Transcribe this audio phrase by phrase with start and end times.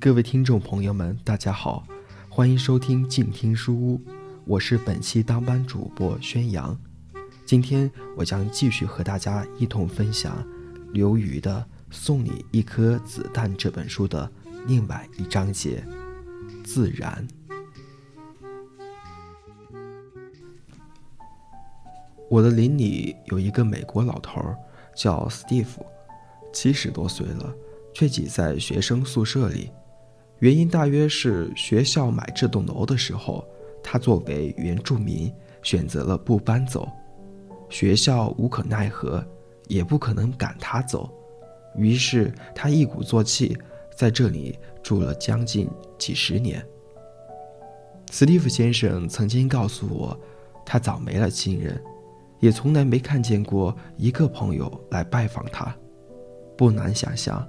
[0.00, 1.84] 各位听众朋友们，大家好，
[2.28, 4.00] 欢迎收听静听书屋，
[4.44, 6.78] 我是本期当班主播宣阳。
[7.44, 10.46] 今天我将继续和大家一同分享
[10.92, 14.30] 刘瑜的《送你一颗子弹》这本书的
[14.68, 15.84] 另外一章节——
[16.62, 17.26] 自然。
[22.30, 24.56] 我的邻里有一个美国老头儿，
[24.94, 25.84] 叫斯蒂夫，
[26.52, 27.52] 七十多岁了，
[27.92, 29.72] 却挤在学生宿舍里。
[30.40, 33.44] 原因大约是学校买这栋楼的时候，
[33.82, 36.88] 他作为原住民选择了不搬走，
[37.68, 39.24] 学校无可奈何，
[39.66, 41.10] 也不可能赶他走，
[41.76, 43.56] 于是他一鼓作气
[43.96, 46.64] 在这里住了将近几十年。
[48.10, 50.18] 斯蒂夫先生曾经告诉我，
[50.64, 51.82] 他早没了亲人，
[52.38, 55.74] 也从来没看见过一个朋友来拜访他，
[56.56, 57.46] 不难想象。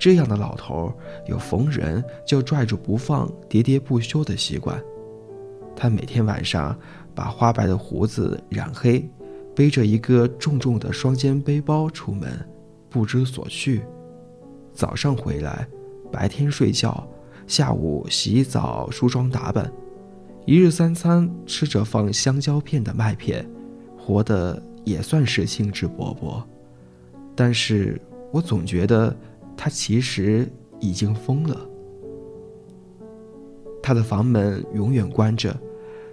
[0.00, 0.90] 这样的老头
[1.26, 4.82] 有逢人就拽住不放、喋喋不休的习惯。
[5.76, 6.74] 他每天晚上
[7.14, 9.06] 把花白的胡子染黑，
[9.54, 12.30] 背着一个重重的双肩背包出门，
[12.88, 13.82] 不知所去。
[14.72, 15.68] 早上回来，
[16.10, 17.06] 白天睡觉，
[17.46, 19.70] 下午洗澡、梳妆打扮，
[20.46, 23.46] 一日三餐吃着放香蕉片的麦片，
[23.98, 26.42] 活得也算是兴致勃勃。
[27.36, 28.00] 但是
[28.32, 29.14] 我总觉得。
[29.62, 31.68] 他其实已经疯了。
[33.82, 35.54] 他的房门永远关着，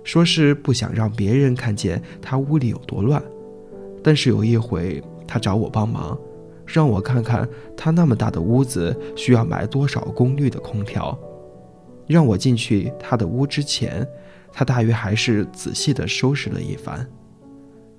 [0.04, 3.24] 说是不想让别人看见他屋里有多乱。
[4.04, 6.20] 但是有一回，他找我帮忙，
[6.66, 11.18] 让我看看他那么大的屋子需要买多少功率的空调。
[12.06, 14.06] 让我进去他的屋之前，
[14.52, 17.10] 他大约还是仔细地收拾了一番。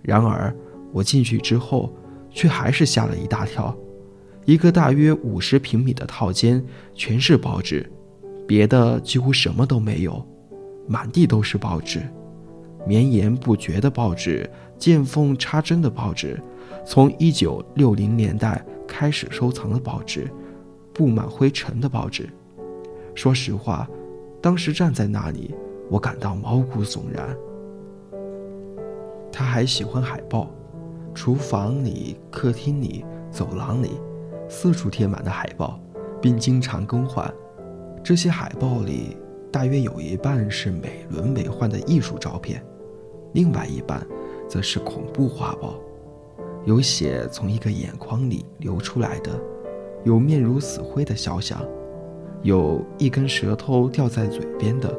[0.02, 0.54] 然而
[0.92, 1.90] 我进去之后，
[2.30, 3.74] 却还是吓了一大跳。
[4.48, 7.86] 一个大约五十平米的套间，全是报纸，
[8.46, 10.26] 别的几乎什么都没有，
[10.86, 12.00] 满地都是报纸，
[12.86, 14.48] 绵延不绝的报纸，
[14.78, 16.42] 见缝插针的报纸，
[16.86, 20.26] 从一九六零年代开始收藏的报纸，
[20.94, 22.26] 布满灰尘的报纸。
[23.14, 23.86] 说实话，
[24.40, 25.54] 当时站在那里，
[25.90, 27.36] 我感到毛骨悚然。
[29.30, 30.48] 他还喜欢海报，
[31.12, 33.90] 厨房里、客厅里、走廊里。
[34.48, 35.78] 四处贴满的海报，
[36.20, 37.32] 并经常更换。
[38.02, 39.16] 这些海报里，
[39.52, 42.64] 大约有一半是美轮美奂的艺术照片，
[43.34, 44.06] 另外一半
[44.48, 45.74] 则是恐怖画报，
[46.64, 49.30] 有血从一个眼眶里流出来的，
[50.04, 51.60] 有面如死灰的肖像，
[52.42, 54.96] 有一根舌头掉在嘴边的。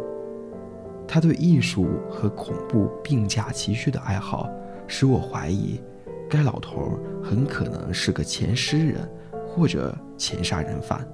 [1.07, 4.47] 他对艺术和恐怖并驾齐驱的爱好，
[4.85, 5.81] 使我怀疑，
[6.29, 9.09] 该老头很可能是个前诗人。
[9.49, 11.05] 或者前杀人犯。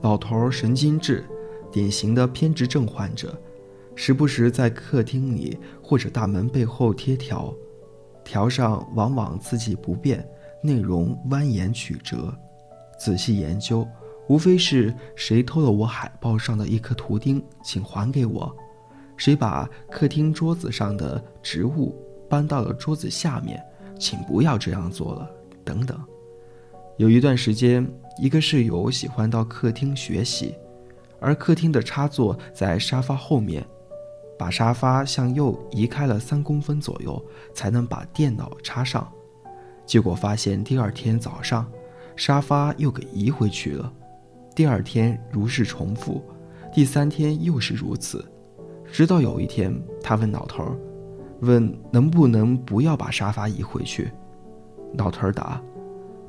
[0.00, 1.24] 老头儿神经质，
[1.70, 3.38] 典型的偏执症患者，
[3.94, 7.54] 时不时在客厅里或者大门背后贴条，
[8.24, 10.28] 条上往往字迹不变，
[10.62, 12.34] 内容蜿蜒曲折。
[12.98, 13.86] 仔细研究，
[14.28, 18.52] 无非是谁偷了我海报上的一颗图钉，请还给我；
[19.16, 21.96] 谁把客厅桌子上的植物
[22.28, 23.62] 搬到了桌子下面，
[23.98, 25.30] 请不要这样做了，
[25.64, 25.98] 等等。
[26.98, 27.86] 有一段时间，
[28.18, 30.54] 一个室友喜欢到客厅学习，
[31.18, 33.64] 而客厅的插座在沙发后面，
[34.38, 37.20] 把沙发向右移开了三公分左右，
[37.54, 39.10] 才能把电脑插上。
[39.86, 41.66] 结果发现第二天早上，
[42.14, 43.90] 沙发又给移回去了。
[44.54, 46.22] 第二天如是重复，
[46.72, 48.22] 第三天又是如此，
[48.92, 50.78] 直到有一天，他问老头儿
[51.40, 54.12] ：“问能不能不要把沙发移回去？”
[54.98, 55.60] 老头儿答。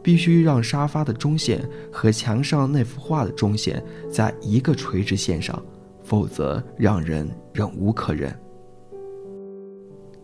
[0.03, 3.81] 必须让沙发的中线和墙上那幅画的中线
[4.11, 5.63] 在一个垂直线上，
[6.03, 8.37] 否则让人忍无可忍。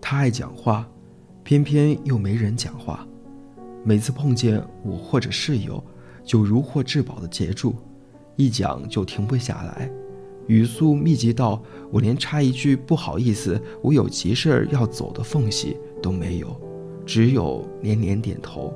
[0.01, 0.87] 他爱讲话，
[1.43, 3.07] 偏偏又没人讲话。
[3.85, 5.81] 每次碰见我或者室友，
[6.25, 7.73] 就如获至宝的接住，
[8.35, 9.89] 一讲就停不下来，
[10.47, 16.59] 语速密集到我连插一句“不好意思，我有急事要走”的缝隙都没有，
[17.05, 18.73] 只有连连点头。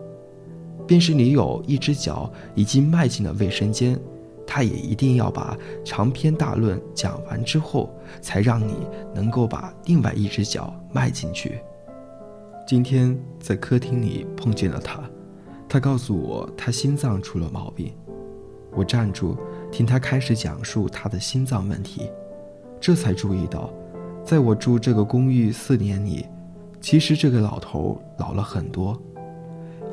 [0.88, 4.00] 便是你有一只脚已经迈进了卫生间，
[4.45, 7.89] 他也一定要把长篇大论讲完之后，
[8.21, 8.75] 才让你
[9.13, 11.59] 能够把另外一只脚迈进去。
[12.68, 15.01] 今天在客厅里碰见了他，
[15.68, 17.94] 他告诉我他心脏出了毛病。
[18.75, 19.38] 我站住
[19.71, 22.09] 听他开始讲述他的心脏问题，
[22.81, 23.69] 这才注意到，
[24.25, 26.25] 在我住这个公寓四年里，
[26.81, 29.00] 其实这个老头老了很多。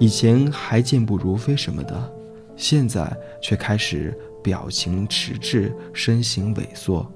[0.00, 2.12] 以前还健步如飞什么的，
[2.56, 7.06] 现在却开始表情迟滞，身形萎缩。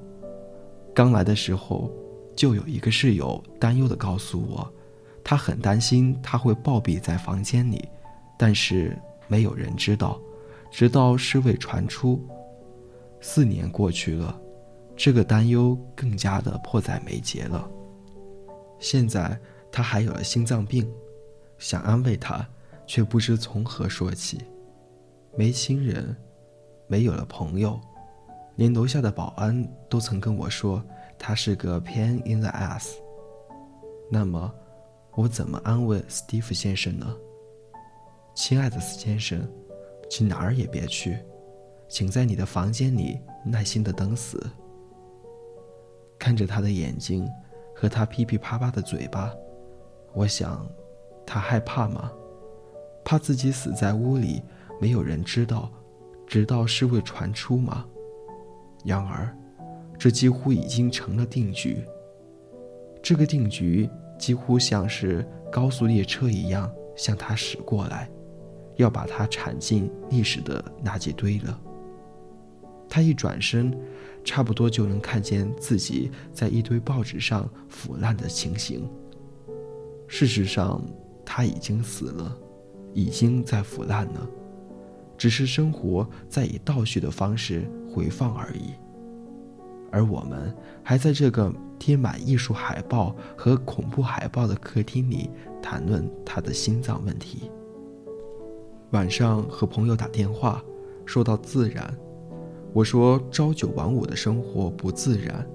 [0.95, 1.91] 刚来的时候，
[2.37, 4.71] 就有一个室友担忧地告诉我，
[5.25, 7.89] 他很担心他会暴毙在房间里，
[8.39, 8.95] 但是
[9.29, 10.21] 没有人知道，
[10.71, 12.23] 直到尸位传出。
[13.19, 14.39] 四年过去了，
[14.95, 17.67] 这个担忧更加的迫在眉睫了。
[18.79, 19.41] 现在
[19.73, 20.87] 他还有了心脏病，
[21.57, 22.47] 想安慰他，
[22.87, 24.39] 却不知从何说起。
[25.37, 26.17] 没亲人，
[26.87, 27.81] 没有了朋友。
[28.57, 30.81] 连楼下的保安都曾跟我说，
[31.19, 32.93] 他是个 pain in the ass。
[34.09, 34.55] 那么，
[35.17, 37.17] 我怎么安慰史蒂夫先生呢？
[38.33, 39.45] 亲爱的斯先生，
[40.09, 41.19] 请哪儿也别去，
[41.89, 44.41] 请在你的房间里耐心的等死。
[46.17, 47.29] 看着他的眼睛
[47.75, 49.35] 和他噼噼啪啪的嘴巴，
[50.13, 50.65] 我想，
[51.27, 52.13] 他害怕吗？
[53.05, 54.43] 怕自己死在屋里，
[54.81, 55.71] 没有人知道，
[56.27, 57.85] 直到侍卫传出吗？
[58.85, 59.37] 然而，
[59.99, 61.85] 这几乎已经成了定局。
[63.03, 68.11] 这个定局几乎像是高速列车一样向他驶过来，
[68.77, 71.61] 要把他铲进历史的垃圾堆了。
[72.89, 73.77] 他一转身，
[74.25, 78.89] 差不多就能看见自己在一堆报纸上腐烂的情形。
[80.07, 80.81] 事实上，
[81.25, 82.37] 他已经死了，
[82.95, 84.27] 已经在腐烂了。
[85.17, 88.73] 只是生活在以倒叙的方式回放而已，
[89.93, 90.53] 而我们
[90.83, 95.31] 还在这个贴满艺术海报和恐怖海报的客厅里
[95.63, 97.51] 谈论他的心脏问题。
[98.91, 100.63] 晚上和朋友打电话，
[101.07, 101.97] 说到自然，
[102.73, 105.47] 我说朝九晚五的生活不自然，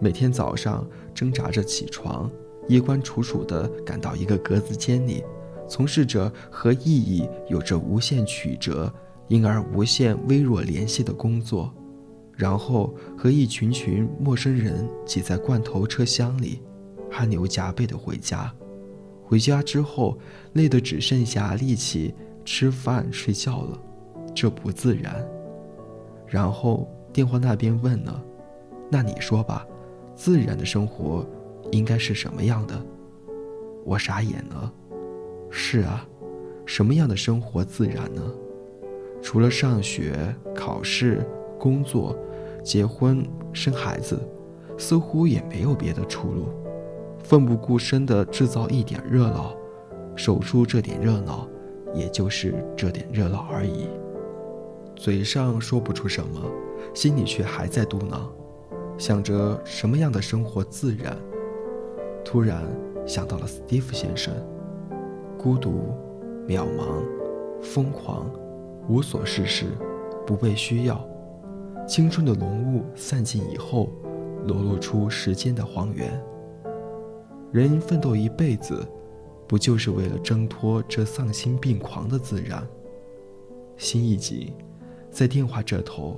[0.00, 2.30] 每天早上挣扎着起床，
[2.68, 5.24] 衣冠楚楚地赶到一个格子间里。
[5.68, 8.92] 从事着和意义有着无限曲折，
[9.28, 11.72] 因而无限微弱联系的工作，
[12.36, 16.60] 然后和一群群陌生人挤在罐头车厢里，
[17.10, 18.52] 汗流浃背的回家。
[19.24, 20.18] 回家之后，
[20.52, 22.14] 累得只剩下力气
[22.44, 23.78] 吃饭睡觉了，
[24.34, 25.26] 这不自然。
[26.26, 28.22] 然后电话那边问了
[28.90, 29.66] ：“那你说吧，
[30.14, 31.26] 自然的生活
[31.72, 32.84] 应该是什么样的？”
[33.84, 34.72] 我傻眼了。
[35.56, 36.04] 是啊，
[36.66, 38.20] 什么样的生活自然呢？
[39.22, 41.24] 除了上学、考试、
[41.60, 42.18] 工作、
[42.64, 44.20] 结婚、生孩子，
[44.76, 46.48] 似乎也没有别的出路。
[47.22, 49.54] 奋不顾身地制造一点热闹，
[50.16, 51.48] 守住这点热闹，
[51.94, 53.86] 也就是这点热闹而已。
[54.96, 56.40] 嘴上说不出什么，
[56.92, 58.28] 心里却还在嘟囔，
[58.98, 61.16] 想着什么样的生活自然。
[62.24, 62.60] 突然
[63.06, 64.34] 想到了斯蒂夫先生。
[65.44, 65.92] 孤独、
[66.48, 67.04] 渺茫、
[67.60, 68.30] 疯狂、
[68.88, 69.66] 无所事事、
[70.26, 71.06] 不被需要，
[71.86, 73.90] 青春的浓雾散尽以后，
[74.46, 76.18] 裸露出时间的荒原。
[77.52, 78.88] 人奋斗一辈子，
[79.46, 82.66] 不就是为了挣脱这丧心病狂的自然？
[83.76, 84.50] 心一紧，
[85.10, 86.16] 在电话这头，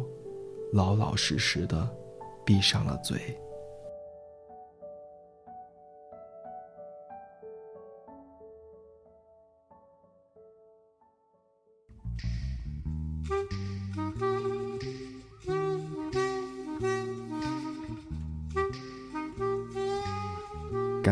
[0.73, 1.89] 老老实实的
[2.45, 3.37] 闭上了嘴。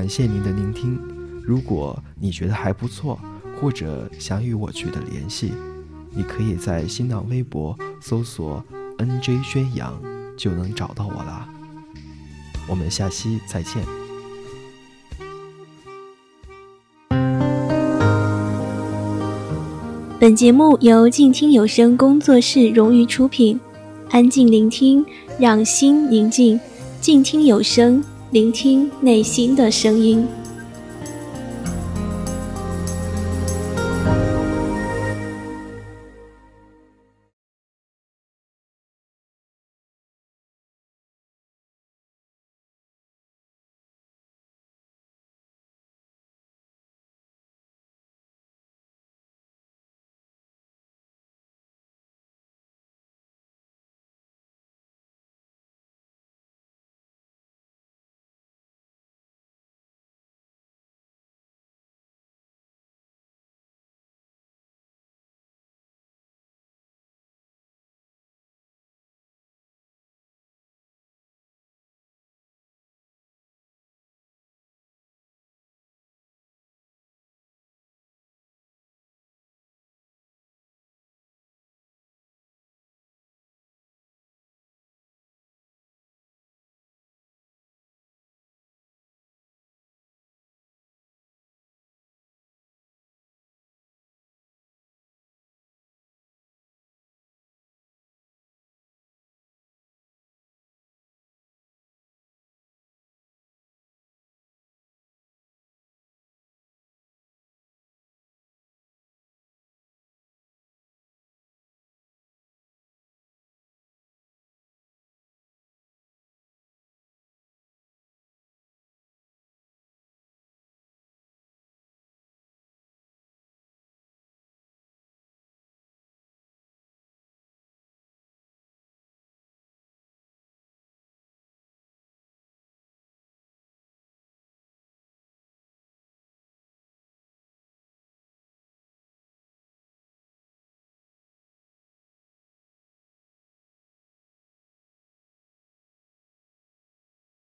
[0.04, 1.00] 感谢您的聆听。
[1.42, 3.18] 如果你觉得还不错，
[3.58, 5.50] 或者想与我取得联系，
[6.14, 8.62] 你可以在新浪微博搜索
[8.98, 9.98] “nj 宣扬”
[10.36, 11.48] 就能找到我啦。
[12.68, 13.82] 我们下期再见。
[20.20, 23.58] 本节目由静听有声工作室荣誉出品。
[24.10, 25.02] 安静聆听，
[25.40, 26.60] 让心宁静。
[27.00, 28.04] 静听有声。
[28.34, 30.26] 聆听内心的声音。